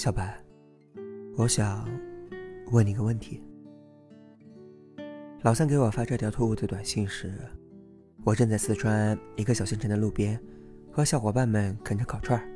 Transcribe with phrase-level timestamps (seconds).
[0.00, 0.34] 小白，
[1.36, 1.86] 我想
[2.70, 3.44] 问你个问题。
[5.42, 7.34] 老三给我发这条突兀的短信时，
[8.24, 10.40] 我正在四川一个小县城的路边，
[10.90, 12.48] 和小伙伴们啃着烤串儿，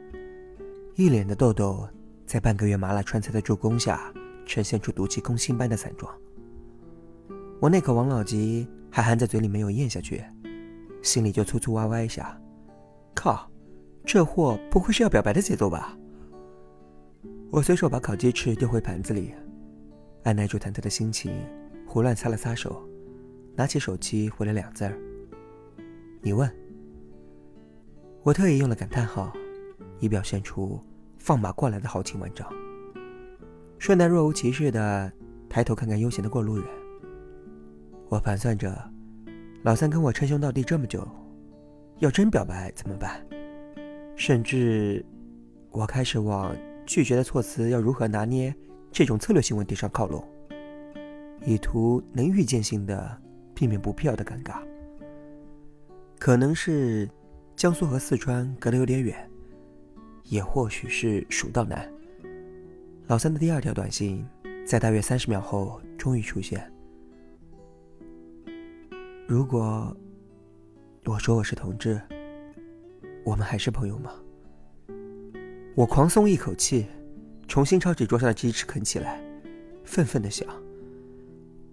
[0.96, 1.86] 一脸的痘痘，
[2.24, 4.10] 在半个月麻辣川菜的助攻下，
[4.46, 6.10] 呈现出毒气攻心般的惨状。
[7.60, 10.24] 我那口王老吉还含在嘴里没有咽下去，
[11.02, 12.40] 心里就粗粗哇哇一下。
[13.14, 13.46] 靠，
[14.02, 15.94] 这货不会是要表白的节奏吧？
[17.54, 19.32] 我随手把烤鸡翅丢回盘子里，
[20.24, 21.32] 按耐住忐忑的心情，
[21.86, 22.82] 胡乱擦了擦手，
[23.54, 24.98] 拿起手机回了两字儿
[26.20, 26.52] ：“你问。”
[28.24, 29.32] 我特意用了感叹号，
[30.00, 30.80] 以表现出
[31.16, 32.44] 放马过来的豪情万丈。
[33.78, 35.12] 顺带若无其事的
[35.48, 36.66] 抬头看看悠闲的过路人。
[38.08, 38.76] 我盘算着，
[39.62, 41.06] 老三跟我称兄道弟这么久，
[42.00, 43.24] 要真表白怎么办？
[44.16, 45.06] 甚至，
[45.70, 46.52] 我开始往
[46.86, 48.54] 拒绝的措辞要如何拿捏
[48.92, 50.24] 这种策略性问题上靠拢，
[51.44, 53.20] 以图能预见性的
[53.54, 54.62] 避免不必要的尴尬。
[56.18, 57.08] 可能是
[57.56, 59.28] 江苏和四川隔得有点远，
[60.24, 61.90] 也或许是蜀道难。
[63.06, 64.26] 老三的第二条短信
[64.64, 66.70] 在大约三十秒后终于出现。
[69.26, 69.94] 如果
[71.04, 72.00] 我说我是同志，
[73.24, 74.12] 我们还是朋友吗？
[75.74, 76.86] 我狂松一口气，
[77.48, 79.20] 重新抄起桌上的鸡翅啃起来，
[79.84, 80.46] 愤愤的想：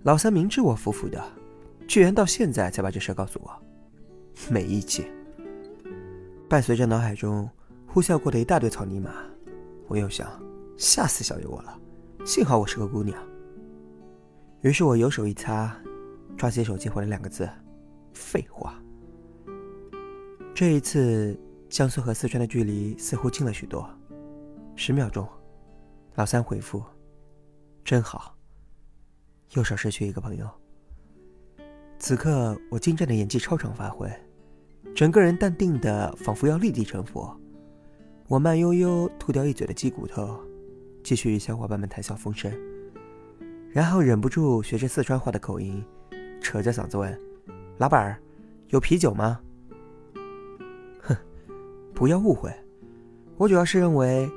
[0.04, 1.24] 老三明知我服服的，
[1.88, 3.52] 居然到现在才把这事告诉我，
[4.50, 5.06] 没义气。
[6.50, 7.48] 伴随着脑海中
[7.86, 9.12] 呼啸过的一大堆草泥马，
[9.88, 10.28] 我又想：
[10.78, 11.80] 吓死小爷我了！
[12.26, 13.18] 幸好我是个姑娘。
[14.62, 15.76] 于是我右手一擦。
[16.38, 17.48] 抓起手机回了两个字
[18.16, 18.82] ：“废话。”
[20.56, 21.40] 这一次，
[21.72, 23.90] 江苏和四川的距离似乎近了许多。
[24.76, 25.26] 十秒钟，
[26.16, 26.84] 老三回复
[27.82, 28.36] ：“真好。”
[29.56, 30.50] 又少失去一个朋友。
[31.98, 34.12] 此刻，我精湛的演技超常发挥，
[34.94, 37.34] 整个人淡定的仿佛要立地成佛。
[38.28, 40.38] 我慢悠悠吐掉一嘴的鸡骨头，
[41.02, 42.52] 继续与小伙伴们谈笑风生，
[43.70, 45.82] 然后忍不住学着四川话的口音。
[46.42, 47.18] 扯着嗓子问
[47.80, 48.22] ：“老板儿，
[48.68, 49.40] 有啤酒吗？”
[52.02, 52.52] 不要误会，
[53.38, 54.28] 我主要是认为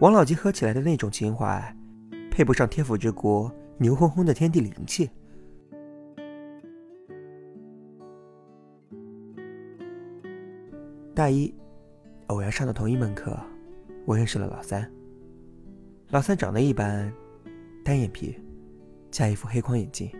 [0.00, 1.74] 王老吉喝起来的那种情怀，
[2.30, 5.08] 配不上天府之国牛哄哄的天地灵气。
[11.14, 11.54] 大一，
[12.26, 13.34] 偶然上的同一门课，
[14.04, 14.86] 我认识了老三。
[16.10, 17.10] 老三长得一般，
[17.82, 18.38] 单眼皮，
[19.10, 20.10] 加一副黑框眼镜。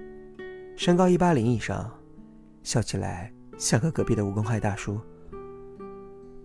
[0.74, 1.92] 身高一八零以上，
[2.62, 4.98] 笑起来像个隔壁的无公害大叔。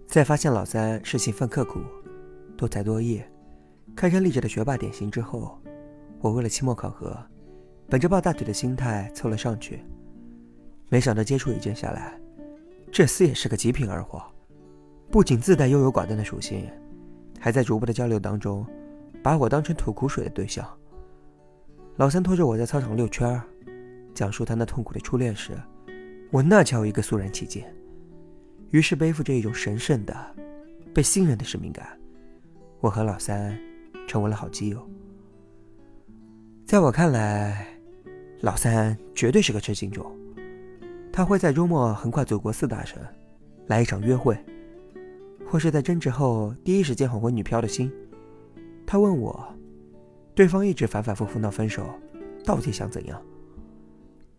[0.09, 1.81] 在发现老三是勤奋刻苦、
[2.57, 3.21] 多才多艺、
[3.95, 5.61] 堪称励志的学霸典型之后，
[6.19, 7.15] 我为了期末考核，
[7.87, 9.85] 本着抱大腿的心态凑了上去。
[10.89, 12.19] 没想到接触一阵下来，
[12.91, 14.23] 这厮也是个极品二货，
[15.11, 16.67] 不仅自带优柔寡断的属性，
[17.39, 18.65] 还在逐步的交流当中，
[19.21, 20.67] 把我当成吐苦水的对象。
[21.97, 23.43] 老三拖着我在操场溜圈儿。
[24.15, 25.51] 讲述他那痛苦的初恋时，
[26.31, 27.63] 我那叫一个肃然起敬。
[28.71, 30.15] 于是背负着一种神圣的、
[30.93, 31.97] 被信任的使命感，
[32.79, 33.57] 我和老三
[34.07, 34.87] 成为了好基友。
[36.65, 37.67] 在我看来，
[38.41, 40.15] 老三绝对是个痴情种。
[41.11, 42.99] 他会在周末横跨祖国四大省，
[43.65, 44.37] 来一场约会，
[45.45, 47.91] 或是在争执后第一时间哄回女票的心。
[48.85, 49.43] 他问我，
[50.35, 51.83] 对方一直反反复复闹分手，
[52.45, 53.19] 到底想怎样？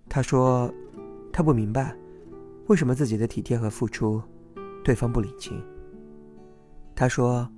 [0.09, 0.73] 他说
[1.33, 1.95] ：“他不明白，
[2.71, 4.23] 为什么自己的体贴和付出，
[4.85, 5.61] 对方不领情。”
[6.95, 7.51] 他说：“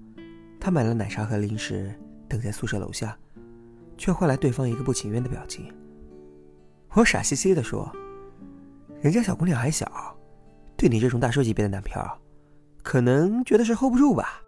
[0.58, 1.94] 他买了奶茶和零食，
[2.26, 3.14] 等在宿舍楼下，
[3.98, 5.70] 却换来对方一个不情愿的表情。”
[6.96, 7.94] 我傻兮兮地说
[9.02, 10.16] ：“人家小姑娘还小，
[10.78, 12.18] 对你这种大叔级别的男票，
[12.82, 14.40] 可能觉得是 hold 不住吧。”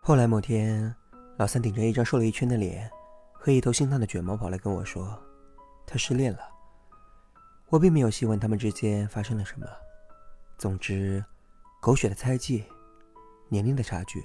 [0.00, 0.94] 后来某天，
[1.36, 2.90] 老三顶着一张瘦了一圈的脸
[3.34, 5.06] 和一头心烫的卷毛跑来跟我说。
[5.86, 6.38] 他失恋了，
[7.70, 9.66] 我并没有细问他们之间发生了什么。
[10.58, 11.24] 总之，
[11.80, 12.64] 狗血的猜忌、
[13.48, 14.22] 年龄的差距、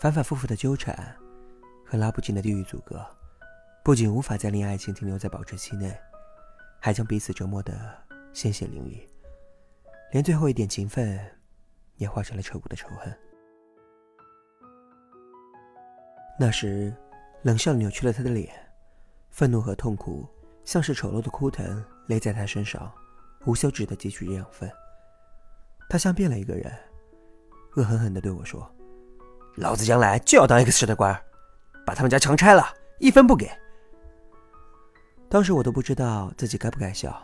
[0.00, 1.14] 反反复复的纠缠
[1.84, 3.04] 和拉不尽的地域阻隔，
[3.84, 5.94] 不仅无法再令爱情停留在保质期内，
[6.80, 7.72] 还将彼此折磨得
[8.32, 9.06] 鲜血淋漓，
[10.10, 11.20] 连最后一点情分
[11.96, 13.14] 也化成了彻骨的仇恨。
[16.40, 16.92] 那时，
[17.42, 18.50] 冷笑扭曲了他的脸，
[19.28, 20.26] 愤怒和痛苦。
[20.64, 22.92] 像是丑陋的枯藤勒在他身上，
[23.46, 24.70] 无休止的汲取着养分。
[25.88, 26.72] 他像变了一个人，
[27.76, 28.68] 恶狠狠地对我说
[29.56, 31.18] ：“老子将来就要当 X 市的官，
[31.86, 32.64] 把他们家强拆了，
[32.98, 33.50] 一分不给。
[35.28, 37.20] 当时我都不知道自己该不该笑，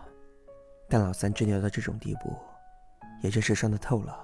[0.88, 2.36] 但老三真牛到这种地步，
[3.22, 4.18] 也真是伤的透了，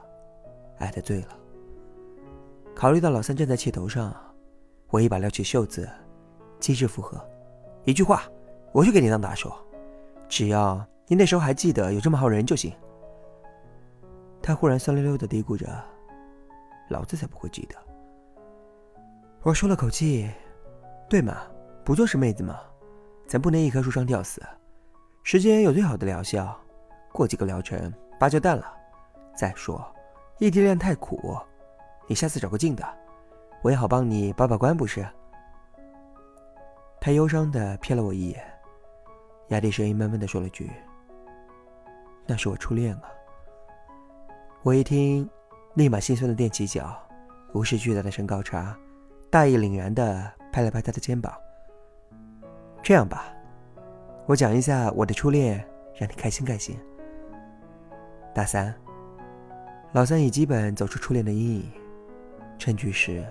[0.79, 1.38] 爱的醉了。
[2.75, 4.14] 考虑到老三正在气头上，
[4.88, 5.88] 我一把撩起袖子，
[6.61, 7.19] 机智附和
[7.85, 8.25] ：“一句话，
[8.73, 9.56] 我去给你当打手，
[10.28, 12.73] 只要你那时候还记得有这么好人就行。”
[14.43, 15.67] 他忽然酸溜溜的嘀咕着
[16.88, 17.75] ：“老子才不会记得。”
[19.43, 20.31] 我舒了口气
[21.08, 21.38] ：“对嘛，
[21.84, 22.58] 不就是妹子嘛？
[23.26, 24.43] 咱不能一棵树上吊死。
[25.23, 26.56] 时间有最好的疗效，
[27.12, 28.73] 过几个疗程疤就淡了。
[29.37, 29.84] 再说，
[30.38, 31.37] 异地恋太苦。”
[32.08, 32.87] 你下次找个近的，
[33.62, 35.05] 我也好帮你把把关，不是？
[37.00, 38.44] 他忧伤的瞥了我一眼，
[39.49, 40.71] 压低声音闷闷的说了句
[42.27, 43.03] ：“那是我初恋啊。”
[44.63, 45.29] 我一听，
[45.75, 46.99] 立马心酸的踮起脚，
[47.53, 48.77] 无视巨大的身高差，
[49.31, 51.33] 大义凛然的拍了拍他的肩膀
[52.83, 53.33] ：“这样吧，
[54.27, 55.65] 我讲一下我的初恋，
[55.95, 56.77] 让你开心开心。”
[58.35, 58.75] 大三，
[59.93, 61.71] 老三已基本走出初恋的阴影。
[62.59, 63.25] 证据是，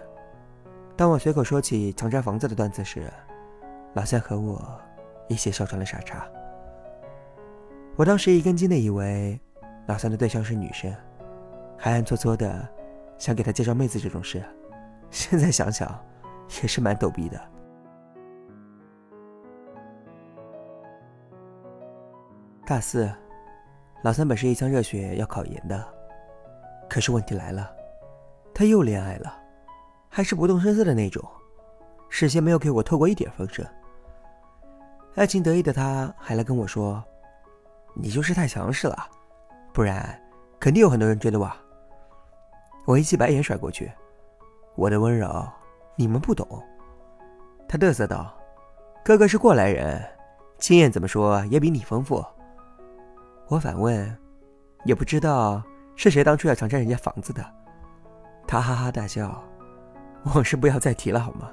[0.95, 3.11] 当我随口说起强拆房子的段子时，
[3.93, 4.79] 老三和我
[5.27, 6.27] 一起笑成了傻叉。
[7.95, 9.39] 我当时一根筋的以为
[9.87, 10.93] 老三的对象是女生，
[11.77, 12.67] 还暗搓搓的
[13.17, 14.43] 想给他介绍妹子这种事，
[15.09, 16.03] 现在想想
[16.61, 17.39] 也是蛮逗逼的。
[22.65, 23.09] 大四，
[24.03, 25.87] 老三本是一腔热血要考研的，
[26.89, 27.71] 可是问题来了。
[28.53, 29.37] 他又恋爱了，
[30.09, 31.23] 还是不动声色的那种，
[32.09, 33.65] 事先没有给我透过一点风声。
[35.15, 37.01] 爱情得意的他，还来跟我说
[37.95, 39.07] ：“你就是太强势了，
[39.73, 40.21] 不然
[40.59, 41.49] 肯定有很多人追的我。”
[42.85, 43.89] 我一记白眼甩过去
[44.75, 45.47] ：“我的温柔
[45.95, 46.61] 你们不懂。”
[47.65, 48.37] 他嘚瑟道
[49.05, 50.03] ：“哥哥是过来人，
[50.57, 52.23] 经验怎么说也比你丰富。”
[53.47, 54.17] 我反问
[54.83, 55.63] ：“也不知道
[55.95, 57.41] 是谁当初要强占人家房子的？”
[58.45, 59.41] 他哈哈大笑，
[60.25, 61.49] 往事不要再提了好吗？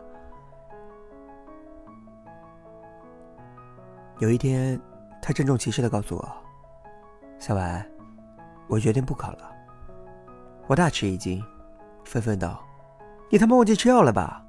[4.22, 4.80] 有一天，
[5.20, 6.32] 他郑重其事的告诉我
[7.40, 7.84] ：“小婉，
[8.69, 9.50] 我决定不考了。”
[10.69, 11.42] 我大吃一惊，
[12.04, 12.64] 愤愤道
[13.28, 14.40] ：“你他妈忘记吃药了吧？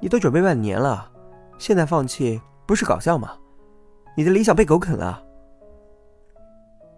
[0.00, 1.12] 你都准备半年了，
[1.58, 3.36] 现在放弃不是搞笑吗？
[4.16, 5.22] 你的理想被狗啃了。”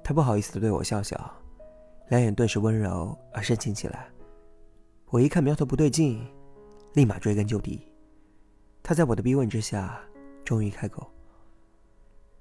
[0.05, 1.19] 他不好意思的对我笑笑，
[2.11, 4.07] 两眼顿时温柔而深情起来。
[5.07, 6.25] 我一看苗头不对劲，
[6.93, 7.93] 立马追根究底。
[8.85, 10.01] 他在我的逼问之下，
[10.45, 11.11] 终于开口：“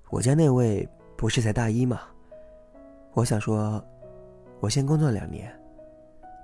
[0.09, 2.01] 我家那位不是才大一吗？
[3.13, 3.83] 我想说，
[4.59, 5.51] 我先工作两年，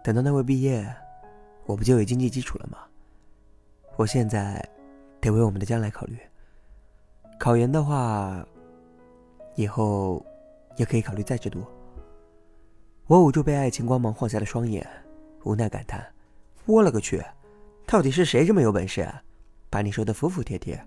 [0.03, 0.85] 等到那位毕业，
[1.65, 2.77] 我不就有经济基础了吗？
[3.95, 4.63] 我现在
[5.19, 6.17] 得为我们的将来考虑。
[7.39, 8.45] 考研的话，
[9.56, 10.23] 以后
[10.77, 11.63] 也可以考虑再制读。”
[13.07, 14.88] 我捂住被爱情光芒晃瞎的双眼，
[15.44, 16.06] 无奈感叹。
[16.65, 17.23] 我勒个去！
[17.88, 19.07] 到底是谁这么有本事，
[19.69, 20.79] 把你说的服服帖帖？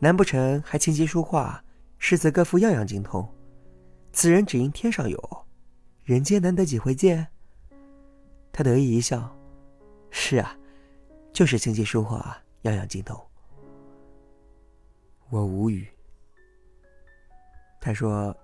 [0.00, 1.62] 难不成还琴棋书画、
[1.98, 3.28] 诗词歌赋样样精通？
[4.12, 5.46] 此人只应天上有，
[6.04, 7.26] 人间难得几回见。
[8.52, 9.36] 他得意一笑
[10.10, 10.56] ：“是啊，
[11.32, 13.20] 就是琴棋书画样样精通。”
[15.30, 15.86] 我无语。
[17.80, 18.34] 他说：“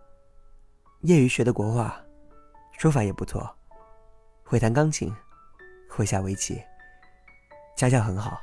[1.02, 1.98] 业余学的国画，
[2.78, 3.48] 书法也不错，
[4.44, 5.12] 会弹钢琴。”
[5.96, 6.60] 会下围棋，
[7.76, 8.42] 家教很好。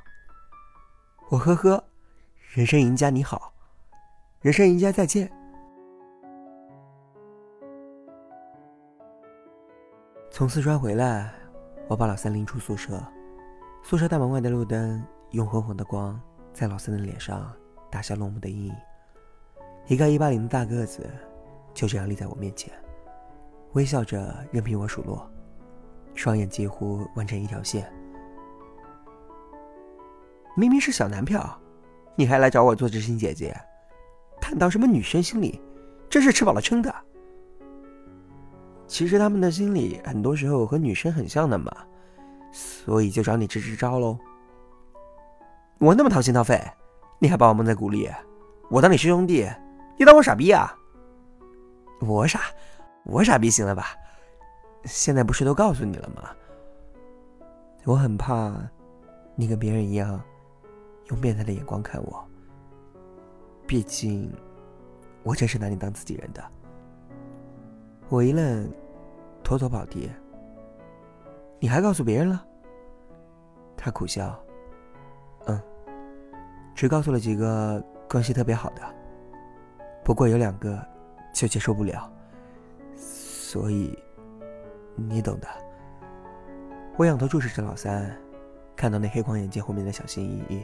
[1.29, 1.83] 我呵呵，
[2.53, 3.53] 人生赢家你好，
[4.41, 5.31] 人生赢家再见。
[10.31, 11.31] 从四川回来，
[11.87, 12.99] 我把老三拎出宿舍。
[13.83, 16.19] 宿舍大门外的路灯用昏黄的光，
[16.53, 17.53] 在老三的脸上
[17.91, 18.75] 打下落寞的阴影。
[19.85, 21.07] 一个一八零的大个子，
[21.71, 22.73] 就这样立在我面前，
[23.73, 25.29] 微笑着任凭我数落。
[26.15, 27.93] 双眼几乎弯成一条线。
[30.57, 31.59] 明明是小男票，
[32.15, 33.55] 你还来找我做知心姐姐，
[34.51, 35.61] 看到什么女生心理？
[36.09, 36.93] 真是吃饱了撑的。
[38.85, 41.71] 其实他们的心理很多时候和女生很像的嘛，
[42.51, 44.19] 所以就找你支支招喽。
[45.79, 46.61] 我那么掏心掏肺，
[47.17, 48.09] 你还把我蒙在鼓里？
[48.69, 49.49] 我当你师兄弟，
[49.97, 50.77] 你当我傻逼啊？
[52.01, 52.41] 我傻，
[53.05, 53.95] 我傻逼行了吧？
[54.83, 56.23] 现在不是都告诉你了吗？
[57.85, 58.53] 我很怕
[59.33, 60.21] 你跟别人一样
[61.07, 62.21] 用变态的眼光看我。
[63.71, 64.29] 毕竟
[65.23, 66.43] 我真是拿你当自己人的。
[68.09, 68.69] 我一愣，
[69.45, 70.11] 妥妥跑题。
[71.57, 72.45] 你还告诉别人了？
[73.77, 74.37] 他苦笑，
[75.45, 75.57] 嗯，
[76.75, 78.81] 只告诉了几个关系特别好的，
[80.03, 80.77] 不过有两个
[81.33, 82.11] 就接受不了，
[82.97, 83.97] 所以
[84.97, 85.47] 你懂的。
[86.97, 88.13] 我仰头注视着老三，
[88.75, 90.61] 看到那黑框眼镜后面的小心翼翼，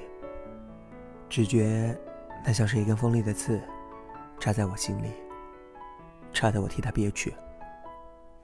[1.30, 1.98] 只觉
[2.44, 3.60] 那像是一根锋利的刺，
[4.40, 5.12] 扎在我心里，
[6.32, 7.34] 扎得我替他憋屈，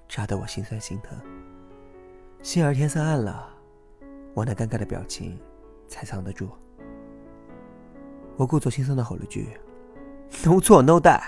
[0.09, 1.17] 扎得我心酸心疼。
[2.41, 3.47] 幸而天色暗了，
[4.33, 5.39] 我那尴尬的表情
[5.87, 6.49] 才藏得住。
[8.35, 9.57] 我故作轻松的吼了句
[10.43, 11.21] ：“No 错 No die，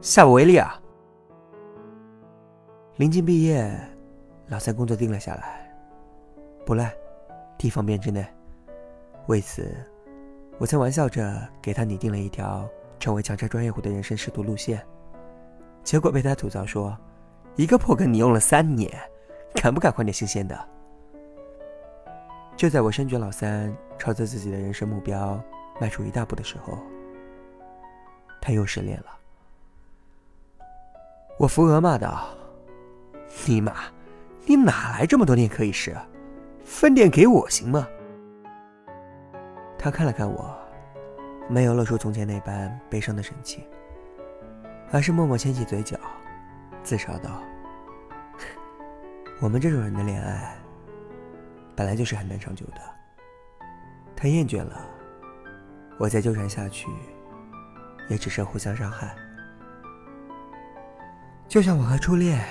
[0.00, 0.78] 下不为例啊！”
[2.98, 3.72] 临近毕业，
[4.48, 5.72] 老三工作定了下来。
[6.66, 6.92] 不赖，
[7.56, 8.26] 地方编制内。
[9.28, 9.72] 为此，
[10.60, 14.86] 我曾玩笑着给他拟定了一条成为强拆专业户的人生仕途路线，
[15.82, 16.94] 结果被他吐槽说
[17.56, 18.92] ：“一个破梗你用了三年，
[19.54, 20.68] 敢不敢换点新鲜的？”
[22.58, 25.42] 就在我深觉老三朝着自己的人生目标
[25.80, 26.76] 迈出一大步的时候，
[28.38, 29.06] 他又失恋了。
[31.38, 32.28] 我扶额骂道
[33.48, 33.84] ：“尼玛，
[34.44, 35.96] 你哪来这么多年可以试？”
[36.62, 37.88] 分点给我行吗？
[39.82, 40.54] 他看了看我，
[41.48, 43.64] 没有露出从前那般悲伤的神情，
[44.92, 45.98] 而是默默牵起嘴角，
[46.82, 47.42] 自嘲道
[49.40, 50.54] ：“我们这种人的恋爱，
[51.74, 52.80] 本来就是很难长久的。
[54.14, 54.86] 他厌倦了，
[55.98, 56.90] 我再纠缠下去，
[58.10, 59.16] 也只是互相伤害。
[61.48, 62.44] 就像我和初恋，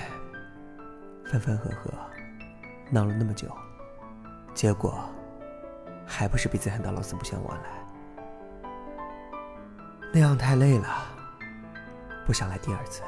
[1.25, 1.93] 分分合合，
[2.89, 3.47] 闹了那么久。”
[4.55, 5.07] 结果，
[6.09, 7.69] 还不是彼此喊到老死不相往来。
[10.11, 11.05] 那样太累了，
[12.25, 13.03] 不想来第二次。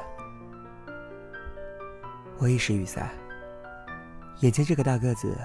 [2.38, 3.04] 我一时语塞，
[4.38, 5.36] 眼前这个大个子，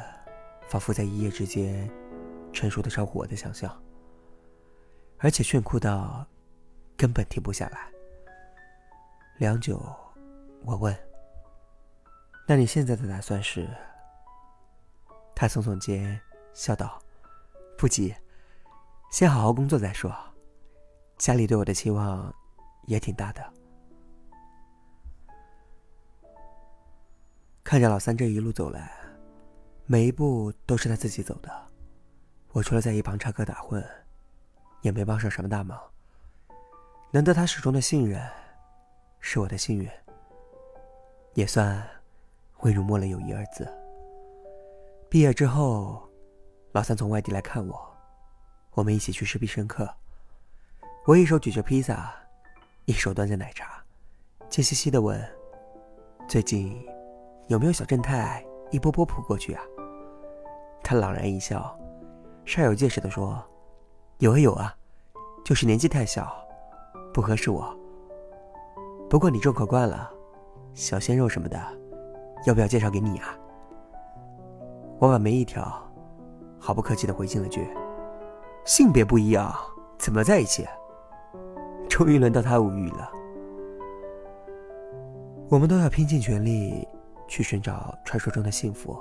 [0.69, 1.89] 仿佛在一夜之间
[2.53, 3.75] 成熟的超乎我的想象，
[5.17, 6.25] 而且炫酷到
[6.95, 7.89] 根本停不下来。
[9.39, 9.81] 良久，
[10.63, 10.95] 我问
[12.47, 13.67] ：“那你现在的打算是？”
[15.35, 16.19] 他耸耸肩，
[16.53, 16.99] 笑道
[17.77, 18.15] ：“不急，
[19.11, 20.11] 先好好工作再说。
[21.17, 22.33] 家里对我的期望
[22.87, 23.53] 也挺大的。”
[27.63, 28.91] 看着老三这一路走来，
[29.85, 31.51] 每一步都是他自己走的，
[32.53, 33.85] 我除了在一旁插科打诨，
[34.81, 35.79] 也没帮上什么大忙。
[37.11, 38.25] 能得他始终的信任，
[39.19, 39.89] 是我的幸运，
[41.35, 41.85] 也算
[42.53, 43.71] 会辱没了友谊二字。
[45.09, 46.06] 毕业之后，
[46.77, 47.91] 老三从外地来看我，
[48.75, 49.91] 我们一起去吃必胜客。
[51.07, 52.13] 我一手举着披萨，
[52.85, 53.83] 一手端着奶茶，
[54.47, 55.19] 贱兮兮的问
[56.29, 56.79] ：“最近
[57.47, 59.63] 有没有小正太一波波扑过去啊？”
[60.85, 61.75] 他朗然一笑，
[62.45, 63.43] 煞有介事的说
[64.21, 64.77] ：“有啊有啊，
[65.43, 66.31] 就是年纪太小，
[67.11, 67.75] 不合适我。
[69.09, 70.11] 不过你重口惯了，
[70.75, 71.59] 小鲜肉什么的，
[72.45, 73.35] 要不要介绍给你啊？”
[75.01, 75.86] 我把眉一挑，
[76.67, 77.65] 毫不客气的回敬了句
[78.67, 79.55] ：“性别不一样，
[79.97, 80.67] 怎么在一起？”
[81.87, 83.09] 终于轮到他无语了。
[85.47, 86.85] 我们都要拼尽全力
[87.25, 88.99] 去寻找传说中的幸福，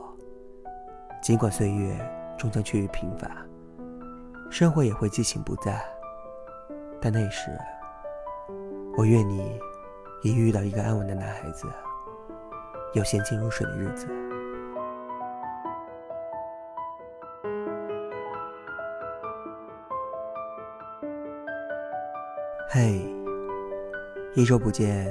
[1.21, 1.93] 尽管岁月
[2.39, 3.29] 终将趋于平凡，
[4.49, 5.85] 生活也会激情不再，
[7.01, 7.51] 但那时，
[8.97, 9.59] 我愿你
[10.23, 11.67] 也遇到一个安稳的男孩子，
[12.95, 14.07] 有闲静如水的日子。
[22.79, 23.01] 嘿，
[24.35, 25.11] 一周不见，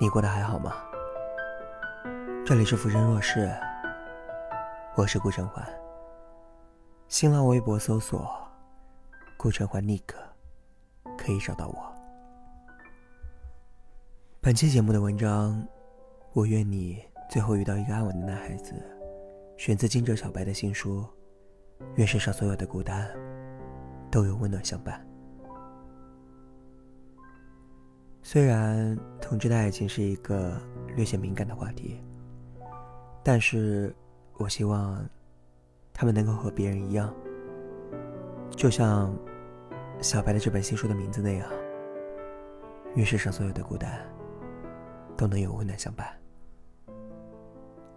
[0.00, 0.72] 你过得还好吗？
[2.46, 3.50] 这里是浮生若世，
[4.94, 5.66] 我是顾晨环。
[7.08, 8.32] 新浪微博搜索
[9.36, 10.14] “顾晨环 Nick”，
[11.18, 11.92] 可以找到我。
[14.40, 15.66] 本期节目的文章，
[16.32, 18.72] 我愿你最后遇到一个安稳的男孩子，
[19.56, 21.04] 选自金哲小白的新书。
[21.96, 23.10] 愿世上所有的孤单，
[24.12, 25.04] 都有温暖相伴。
[28.22, 30.56] 虽然同志的爱情是一个
[30.94, 32.00] 略显敏感的话题，
[33.22, 33.94] 但是
[34.38, 35.04] 我希望
[35.92, 37.12] 他们能够和别人一样，
[38.50, 39.14] 就像
[40.00, 41.50] 小白的这本新书的名字那样，
[42.94, 44.00] 愿世上所有的孤单
[45.16, 46.06] 都能有温暖相伴。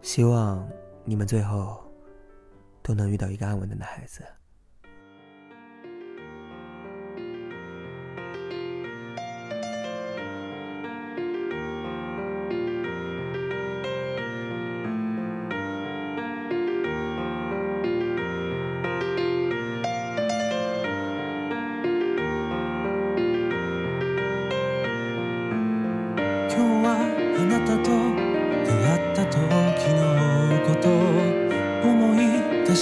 [0.01, 0.67] 希望
[1.03, 1.83] 你们最后
[2.81, 4.23] 都能遇到一个安稳的男孩子。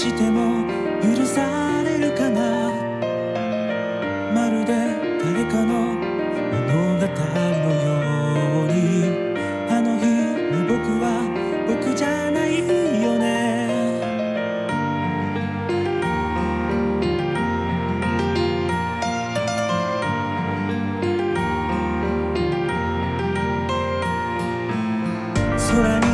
[0.03, 0.67] しても
[1.01, 2.73] 許されるかな。
[4.35, 4.73] まるで
[5.23, 5.95] 誰かの
[6.51, 7.87] 物語のよ
[8.63, 8.75] うに。
[9.69, 10.05] あの日
[10.51, 11.05] の僕は
[11.69, 13.31] 僕じゃないよね。
[25.71, 26.12] 空に